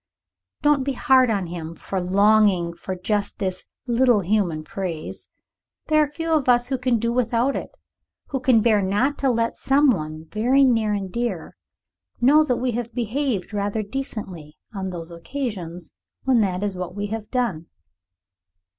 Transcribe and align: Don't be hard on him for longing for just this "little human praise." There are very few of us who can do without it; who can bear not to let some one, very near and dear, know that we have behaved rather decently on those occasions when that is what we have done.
Don't 0.63 0.83
be 0.83 0.93
hard 0.93 1.29
on 1.29 1.45
him 1.45 1.75
for 1.75 2.01
longing 2.01 2.73
for 2.73 2.95
just 2.95 3.37
this 3.37 3.65
"little 3.85 4.21
human 4.21 4.63
praise." 4.63 5.29
There 5.89 6.01
are 6.01 6.07
very 6.07 6.15
few 6.15 6.31
of 6.31 6.49
us 6.49 6.69
who 6.69 6.79
can 6.79 6.97
do 6.97 7.13
without 7.13 7.55
it; 7.55 7.77
who 8.29 8.39
can 8.39 8.61
bear 8.61 8.81
not 8.81 9.19
to 9.19 9.29
let 9.29 9.57
some 9.57 9.91
one, 9.91 10.25
very 10.31 10.63
near 10.63 10.91
and 10.93 11.11
dear, 11.11 11.55
know 12.19 12.43
that 12.45 12.57
we 12.57 12.71
have 12.71 12.95
behaved 12.95 13.53
rather 13.53 13.83
decently 13.83 14.57
on 14.73 14.89
those 14.89 15.11
occasions 15.11 15.91
when 16.23 16.41
that 16.41 16.63
is 16.63 16.75
what 16.75 16.95
we 16.95 17.05
have 17.13 17.29
done. 17.29 17.67